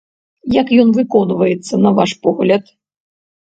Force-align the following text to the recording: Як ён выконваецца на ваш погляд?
Як 0.61 0.71
ён 0.83 0.89
выконваецца 0.97 1.73
на 1.83 1.93
ваш 2.01 2.11
погляд? 2.25 2.63